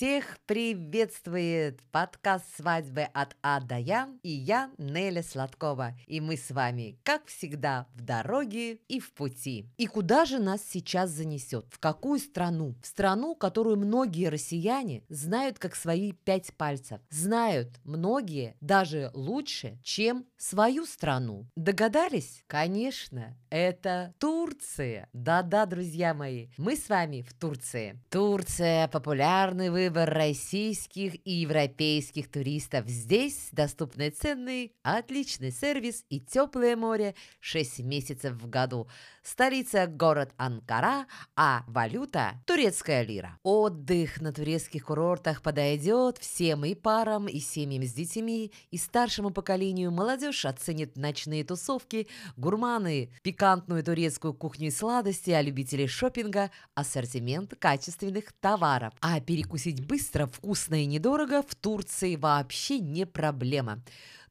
[0.00, 5.92] Всех приветствует подкаст «Свадьбы от А до Я» и я, Неля Сладкова.
[6.06, 9.66] И мы с вами, как всегда, в дороге и в пути.
[9.76, 11.66] И куда же нас сейчас занесет?
[11.68, 12.76] В какую страну?
[12.82, 17.02] В страну, которую многие россияне знают как свои пять пальцев.
[17.10, 21.46] Знают многие даже лучше, чем свою страну.
[21.56, 22.42] Догадались?
[22.46, 25.08] Конечно, это Турция.
[25.12, 28.00] Да-да, друзья мои, мы с вами в Турции.
[28.08, 32.86] Турция– популярный выбор российских и европейских туристов.
[32.86, 38.88] Здесь доступны цены, отличный сервис и теплое море 6 месяцев в году.
[39.22, 41.06] Столица– город Анкара,
[41.36, 43.38] а валюта– турецкая лира.
[43.42, 49.90] Отдых на турецких курортах подойдет всем и парам, и семьям с детьми, и старшему поколению.
[49.90, 58.34] Молодежь оценит ночные тусовки, гурманы, пикантную турецкую кухню и сладости, а любители шопинга– ассортимент качественных
[58.38, 58.92] товаров.
[59.00, 63.82] А перекусить быстро, вкусно и недорого в Турции вообще не проблема.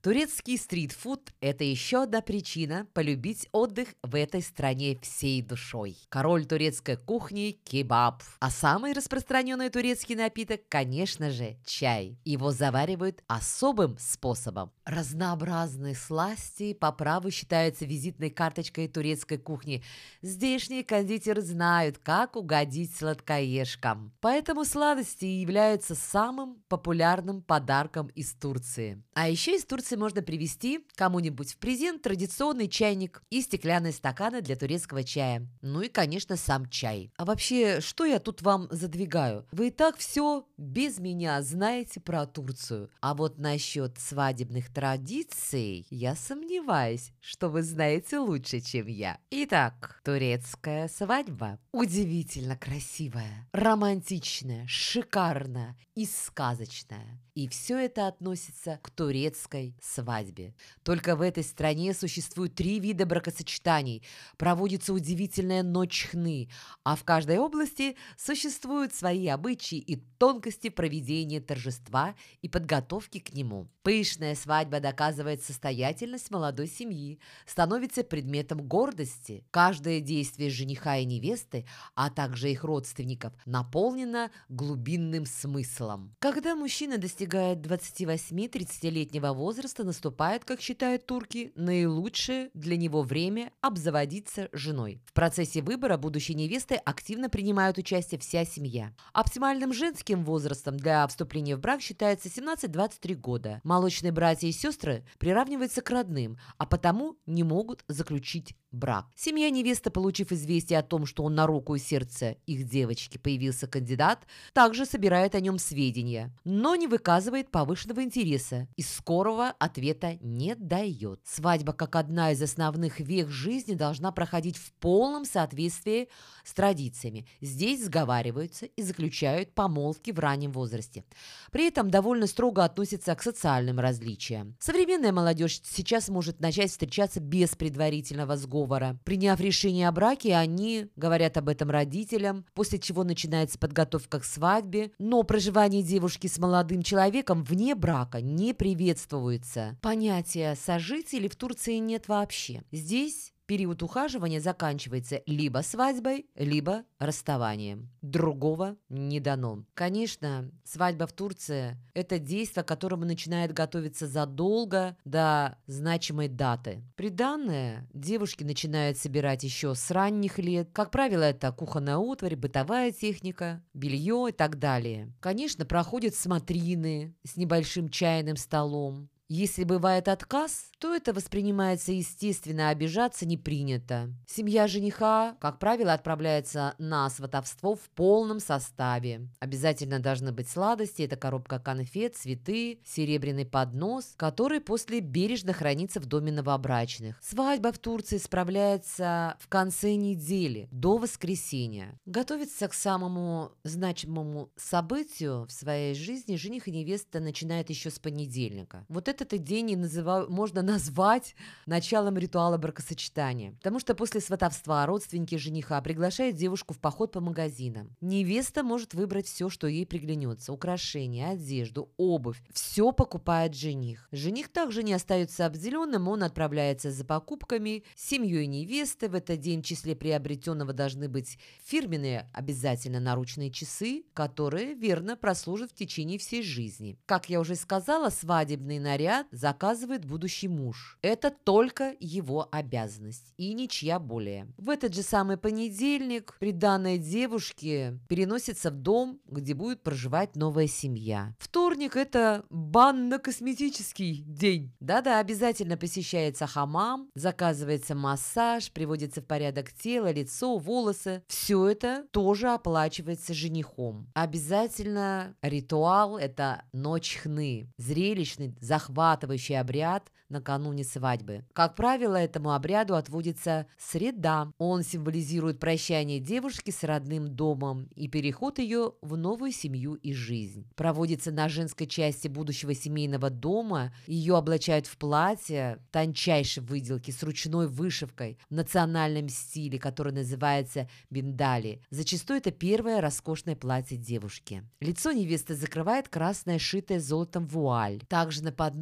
[0.01, 5.97] Турецкий стритфуд– это еще одна причина полюбить отдых в этой стране всей душой.
[6.07, 8.23] Король турецкой кухни– кебаб.
[8.39, 12.17] А самый распространенный турецкий напиток, конечно же, чай.
[12.23, 14.71] Его заваривают особым способом.
[14.85, 19.83] Разнообразные сласти по праву считаются визитной карточкой турецкой кухни.
[20.21, 24.13] Здешние кондитеры знают, как угодить сладкоежкам.
[24.21, 29.03] Поэтому сладости являются самым популярным подарком из Турции.
[29.13, 34.55] А еще из Турции можно привезти кому-нибудь в презент традиционный чайник и стеклянные стаканы для
[34.55, 35.47] турецкого чая.
[35.61, 37.11] Ну и, конечно, сам чай.
[37.17, 39.45] А вообще, что я тут вам задвигаю?
[39.51, 42.89] Вы и так все без меня знаете про Турцию.
[43.01, 49.19] А вот насчет свадебных традиций я сомневаюсь, что вы знаете лучше, чем я.
[49.31, 51.59] Итак, турецкая свадьба.
[51.71, 57.19] Удивительно красивая, романтичная, шикарная и сказочная.
[57.35, 60.53] И все это относится к турецкой свадьбе.
[60.83, 64.03] Только в этой стране существует три вида бракосочетаний.
[64.37, 66.49] Проводится удивительная ночь хны,
[66.83, 73.69] а в каждой области существуют свои обычаи и тонкости проведения торжества и подготовки к нему.
[73.83, 79.45] Пышная свадьба доказывает состоятельность молодой семьи, становится предметом гордости.
[79.51, 81.65] Каждое действие жениха и невесты,
[81.95, 86.15] а также их родственников, наполнено глубинным смыслом.
[86.19, 95.01] Когда мужчина достигает 28-30-летнего возраста, наступает, как считают турки, наилучшее для него время обзаводиться женой.
[95.05, 98.93] В процессе выбора будущей невесты активно принимают участие вся семья.
[99.13, 103.61] Оптимальным женским возрастом для вступления в брак считается 17-23 года.
[103.63, 109.07] Молочные братья и сестры приравниваются к родным, а потому не могут заключить брак.
[109.15, 113.67] Семья невесты, получив известие о том, что он на руку и сердце их девочки появился
[113.67, 120.55] кандидат, также собирает о нем сведения, но не выказывает повышенного интереса и скорого ответа не
[120.55, 121.21] дает.
[121.25, 126.09] Свадьба, как одна из основных вех жизни, должна проходить в полном соответствии
[126.43, 127.27] с традициями.
[127.41, 131.03] Здесь сговариваются и заключают помолвки в раннем возрасте.
[131.51, 134.55] При этом довольно строго относятся к социальным различиям.
[134.59, 138.97] Современная молодежь сейчас может начать встречаться без предварительного сговора сговора.
[139.03, 144.91] Приняв решение о браке, они говорят об этом родителям, после чего начинается подготовка к свадьбе,
[144.99, 149.77] но проживание девушки с молодым человеком вне брака не приветствуется.
[149.81, 152.63] Понятия сожителей в Турции нет вообще.
[152.71, 157.89] Здесь период ухаживания заканчивается либо свадьбой, либо расставанием.
[158.03, 159.65] Другого не дано.
[159.73, 166.83] Конечно, свадьба в Турции– это действие, к которому начинает готовиться задолго до значимой даты.
[166.95, 170.69] Приданное девушки начинают собирать еще с ранних лет.
[170.71, 175.11] Как правило, это кухонная утварь, бытовая техника, белье и так далее.
[175.21, 179.09] Конечно, проходят смотрины с небольшим чайным столом.
[179.31, 184.11] Если бывает отказ, то это воспринимается естественно, а обижаться не принято.
[184.27, 189.29] Семья жениха, как правило, отправляется на сватовство в полном составе.
[189.39, 196.07] Обязательно должны быть сладости, это коробка конфет, цветы, серебряный поднос, который после бережно хранится в
[196.07, 197.19] доме новобрачных.
[197.21, 201.99] Свадьба в Турции справляется в конце недели, до воскресенья.
[202.07, 208.85] Готовиться к самому значимому событию в своей жизни жених и невеста начинают еще с понедельника.
[208.89, 211.35] Вот это этот день и называю, можно назвать
[211.65, 213.51] началом ритуала бракосочетания.
[213.53, 217.95] Потому что после сватовства родственники жениха приглашают девушку в поход по магазинам.
[218.01, 220.53] Невеста может выбрать все, что ей приглянется.
[220.53, 222.41] Украшения, одежду, обувь.
[222.51, 224.07] Все покупает жених.
[224.11, 227.83] Жених также не остается обделенным, он отправляется за покупками.
[227.95, 234.73] Семьей невесты в этот день в числе приобретенного должны быть фирменные обязательно наручные часы, которые
[234.73, 236.97] верно прослужат в течение всей жизни.
[237.05, 240.97] Как я уже сказала, свадебный наряд заказывает будущий муж.
[241.01, 244.47] Это только его обязанность и ничья более.
[244.57, 251.33] В этот же самый понедельник приданная девушке переносится в дом, где будет проживать новая семья.
[251.39, 254.73] Вторник– это банно-косметический день.
[254.79, 261.23] Да-да, обязательно посещается хамам, заказывается массаж, приводится в порядок тело, лицо, волосы.
[261.27, 264.07] Все это тоже оплачивается женихом.
[264.13, 268.55] Обязательно ритуал– это ночь хны, зрелищный,
[268.99, 271.43] захватывающий обряд накануне свадьбы.
[271.53, 274.51] Как правило, этому обряду отводится среда.
[274.59, 280.67] Он символизирует прощание девушки с родным домом и переход ее в новую семью и жизнь.
[280.75, 283.91] Проводится на женской части будущего семейного дома.
[284.05, 291.81] Ее облачают в платье тончайшей выделки с ручной вышивкой в национальном стиле, который называется биндали.
[291.89, 294.63] Зачастую это первое роскошное платье девушки.
[294.79, 298.01] Лицо невесты закрывает красная шитая золотом вуаль.
[298.07, 298.78] Также на подносе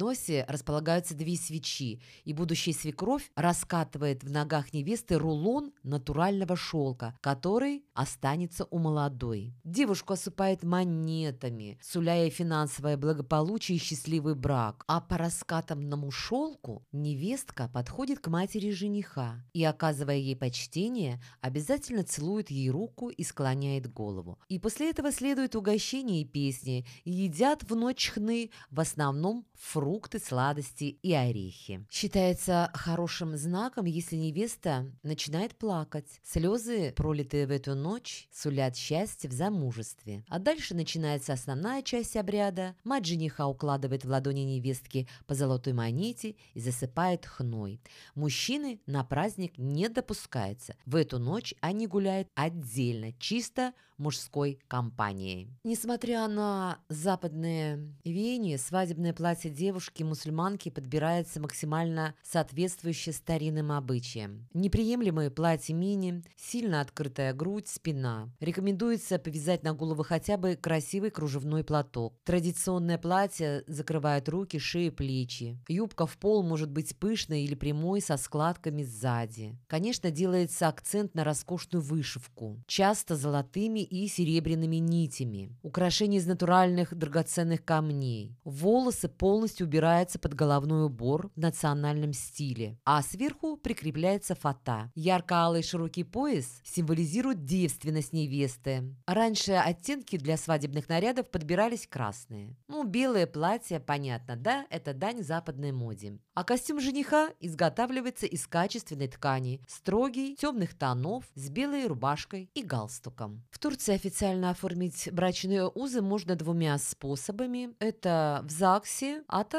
[0.48, 8.66] располагаются две свечи, и будущая свекровь раскатывает в ногах невесты рулон натурального шелка, который останется
[8.70, 9.54] у молодой.
[9.64, 14.84] Девушку осыпает монетами, суляя финансовое благополучие и счастливый брак.
[14.86, 22.50] А по раскатанному шелку невестка подходит к матери жениха и, оказывая ей почтение, обязательно целует
[22.50, 24.38] ей руку и склоняет голову.
[24.48, 29.87] И после этого следует угощение и песни, и едят в ночь хны в основном фрукты,
[30.22, 31.86] сладости и орехи.
[31.90, 36.20] Считается хорошим знаком, если невеста начинает плакать.
[36.22, 40.24] Слезы, пролитые в эту ночь, сулят счастье в замужестве.
[40.28, 42.76] А дальше начинается основная часть обряда.
[42.84, 47.80] Мать жениха укладывает в ладони невестки по золотой монете и засыпает хной.
[48.14, 50.76] Мужчины на праздник не допускается.
[50.84, 55.50] В эту ночь они гуляют отдельно, чисто мужской компанией.
[55.64, 64.48] Несмотря на западные веяния, свадебное платье девушки-мусульманки подбирается максимально соответствующе старинным обычаям.
[64.52, 68.28] Неприемлемые платья мини, сильно открытая грудь, спина.
[68.40, 72.14] Рекомендуется повязать на голову хотя бы красивый кружевной платок.
[72.24, 75.60] Традиционное платье закрывает руки, шею, плечи.
[75.68, 79.56] Юбка в пол может быть пышной или прямой со складками сзади.
[79.68, 85.56] Конечно, делается акцент на роскошную вышивку, часто золотыми и серебряными нитями.
[85.62, 88.36] Украшения из натуральных драгоценных камней.
[88.42, 94.90] Волосы полностью убираются под головной убор в национальном стиле, а сверху прикрепляется фата.
[94.94, 98.96] Ярко-алый широкий пояс символизирует девственность невесты.
[99.06, 102.56] Раньше оттенки для свадебных нарядов подбирались красные.
[102.68, 106.18] Ну, белое платье, понятно, да, это дань западной моде.
[106.34, 113.44] А костюм жениха изготавливается из качественной ткани, строгий, темных тонов, с белой рубашкой и галстуком.
[113.50, 117.74] В Турции официально оформить брачные узы можно двумя способами.
[117.80, 119.57] Это в ЗАГСе, а также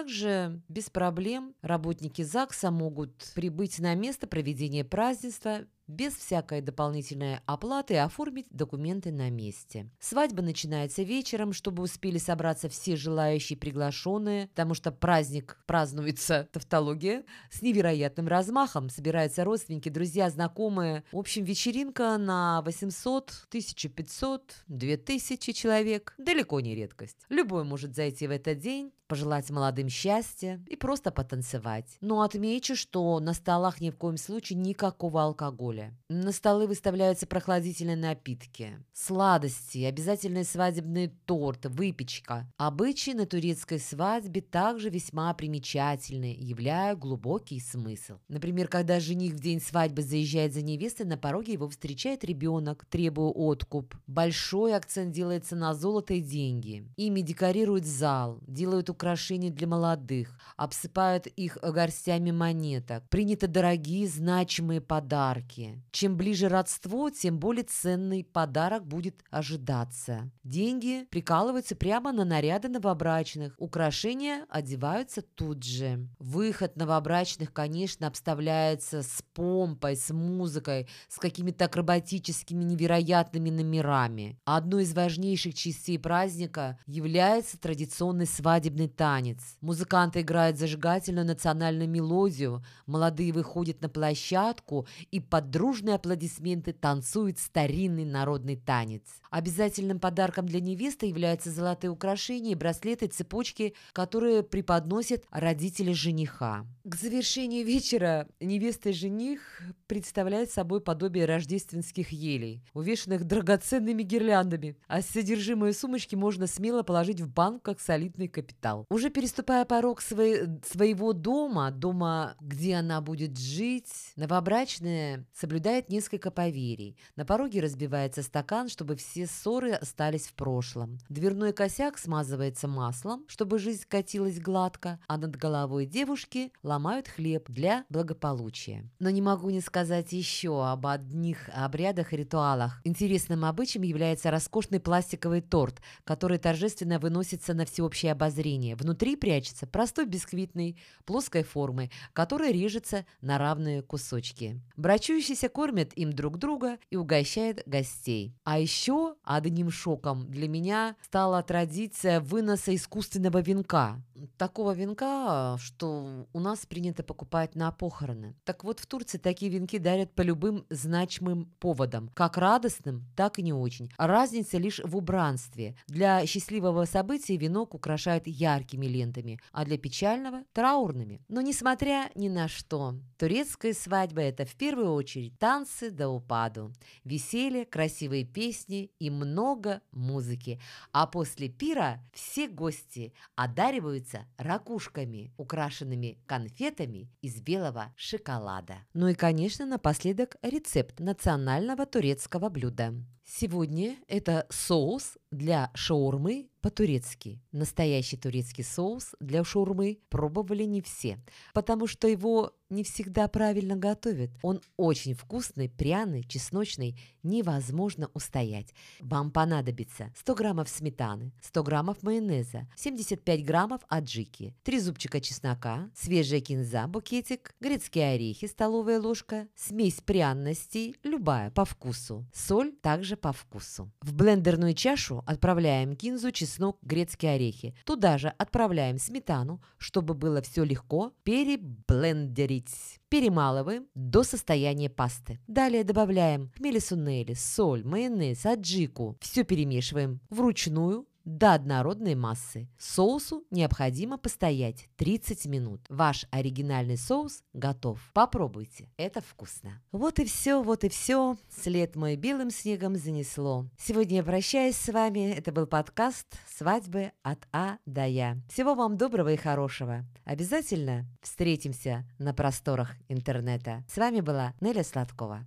[0.68, 8.46] без проблем работники ЗАГСа могут прибыть на место проведения празднества без всякой дополнительной оплаты оформить
[8.52, 9.90] документы на месте.
[10.00, 17.64] Свадьба начинается вечером, чтобы успели собраться все желающие приглашенные, потому что праздник празднуется, тавтология, с
[17.64, 18.90] невероятным размахом.
[18.90, 21.04] Собираются родственники, друзья, знакомые.
[21.12, 26.14] В общем, вечеринка на 800, 1500, 2000 человек.
[26.20, 27.18] Далеко не редкость.
[27.30, 31.98] Любой может зайти в этот день, пожелать молодым счастья и просто потанцевать.
[32.00, 35.79] Но отмечу, что на столах ни в коем случае никакого алкоголя.
[36.10, 42.52] На столы выставляются прохладительные напитки, сладости, обязательный свадебный торт, выпечка.
[42.58, 48.18] Обычаи на турецкой свадьбе также весьма примечательны, являя глубокий смысл.
[48.28, 53.30] Например, когда жених в день свадьбы заезжает за невестой, на пороге его встречает ребенок, требуя
[53.30, 53.96] откуп.
[54.08, 56.86] Большой акцент делается на золото и деньги.
[56.98, 63.08] Ими декорируют зал, делают украшения для молодых, обсыпают их горстями монеток.
[63.10, 65.69] Приняты дорогие значимые подарки.
[65.70, 65.84] Заранее.
[65.92, 70.32] Чем ближе родство, тем более ценный подарок будет ожидаться.
[70.44, 73.56] Деньги прикалываются прямо на наряды новобрачных.
[73.58, 76.08] Украшения одеваются тут же.
[76.20, 84.40] Выход новобрачных, конечно, обставляется с помпой, с музыкой, с какими-то акробатическими невероятными номерами.
[84.46, 89.58] Одной из важнейших частей праздника является традиционный свадебный танец.
[89.62, 98.06] Музыканты играют зажигательную национальную мелодию, молодые выходят на площадку и под дружные аплодисменты танцуют старинный
[98.06, 99.04] народный танец.
[99.30, 106.66] Обязательным подарком для невесты являются золотые украшения, браслеты, цепочки, которые преподносят родители жениха.
[106.84, 115.02] К завершению вечера невеста и жених представляют собой подобие рождественских елей, увешанных драгоценными гирляндами, а
[115.02, 118.86] содержимое сумочки можно смело положить в банк как солидный капитал.
[118.90, 126.96] Уже переступая порог своей, своего дома, дома, где она будет жить, новобрачная соблюдает несколько поверий.
[127.16, 131.00] На пороге разбивается стакан, чтобы все ссоры остались в прошлом.
[131.10, 137.86] Дверной косяк смазывается маслом, чтобы жизнь катилась гладко, а над головой девушки ломают хлеб для
[137.90, 138.88] благополучия.
[139.00, 139.79] Но не могу не сказать
[140.12, 142.82] еще об одних обрядах и ритуалах.
[142.84, 148.76] Интересным обычаем является роскошный пластиковый торт, который торжественно выносится на всеобщее обозрение.
[148.76, 154.62] Внутри прячется простой бисквитный, плоской формы, который режется на равные кусочки.
[154.78, 158.36] Брачующиеся кормят им друг друга и угощают гостей.
[158.44, 164.02] А еще одним шоком для меня стала традиция выноса искусственного венка.
[164.38, 168.36] Такого венка, что у нас принято покупать на похороны.
[168.44, 173.42] Так вот, в Турции такие венки дарят по любым значимым поводам, как радостным, так и
[173.42, 173.90] не очень.
[173.98, 175.76] Разница лишь в убранстве.
[175.88, 181.22] Для счастливого события венок украшают яркими лентами, а для печального– траурными.
[181.28, 186.74] Но несмотря ни на что, турецкая свадьба– это в первую очередь танцы до упаду,
[187.04, 190.60] веселье, красивые песни и много музыки.
[190.92, 198.86] А после пира все гости одариваются ракушками, украшенными конфетами из белого шоколада.
[198.94, 202.94] Ну и, конечно, напоследок рецепт национального турецкого блюда.
[203.32, 207.40] Сегодня это соус для шаурмы по-турецки.
[207.52, 211.20] Настоящий турецкий соус для шаурмы пробовали не все,
[211.54, 214.30] потому что его не всегда правильно готовят.
[214.42, 218.74] Он очень вкусный, пряный, чесночный, невозможно устоять.
[219.00, 226.42] Вам понадобится 100 граммов сметаны, 100 граммов майонеза, 75 граммов аджики, 3 зубчика чеснока, свежая
[226.42, 233.92] кинза, букетик, грецкие орехи, столовая ложка, смесь пряностей, любая по вкусу, соль также по вкусу.
[234.02, 237.76] В блендерную чашу отправляем кинзу, чеснок, грецкие орехи.
[237.86, 243.00] Туда же отправляем сметану, чтобы было все легко переблендерить.
[243.10, 245.40] Перемалываем до состояния пасты.
[245.48, 249.18] Далее добавляем хмели-сунели, соль, майонез, аджику.
[249.20, 252.68] Все перемешиваем вручную до однородной массы.
[252.78, 255.82] Соусу необходимо постоять 30 минут.
[255.90, 258.00] Ваш оригинальный соус готов.
[258.14, 259.82] Попробуйте, это вкусно.
[259.92, 261.38] Вот и все, вот и все.
[261.50, 263.66] След мой белым снегом занесло.
[263.78, 265.32] Сегодня я прощаюсь с вами.
[265.32, 268.38] Это был подкаст «Свадьбы от А до Я».
[268.50, 270.06] Всего вам доброго и хорошего.
[270.26, 273.84] Обязательно встретимся на просторах интернета.
[273.88, 275.46] С вами была Неля Сладкова.